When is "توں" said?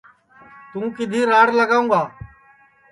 0.71-0.87